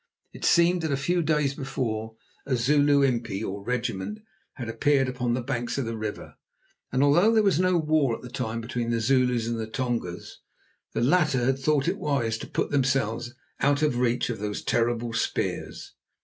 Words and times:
It 0.33 0.43
seemed 0.43 0.81
that 0.81 0.91
a 0.91 0.97
few 0.97 1.21
days 1.21 1.53
before 1.53 2.15
a 2.47 2.55
Zulu 2.55 3.03
impi 3.03 3.43
or 3.43 3.63
regiment 3.63 4.17
had 4.53 4.67
appeared 4.67 5.07
upon 5.07 5.35
the 5.35 5.43
banks 5.43 5.77
of 5.77 5.85
the 5.85 5.95
river, 5.95 6.37
and 6.91 7.03
although 7.03 7.31
there 7.31 7.43
was 7.43 7.59
no 7.59 7.77
war 7.77 8.15
at 8.15 8.23
the 8.23 8.29
time 8.31 8.61
between 8.61 8.89
the 8.89 8.99
Zulus 8.99 9.45
and 9.45 9.59
the 9.59 9.67
Tongas, 9.69 10.39
the 10.93 11.01
latter 11.01 11.45
had 11.45 11.59
thought 11.59 11.87
it 11.87 11.99
wise 11.99 12.39
to 12.39 12.47
put 12.47 12.71
themselves 12.71 13.35
out 13.59 13.83
of 13.83 13.99
reach 13.99 14.31
of 14.31 14.39
those 14.39 14.63
terrible 14.63 15.13
spears. 15.13 15.93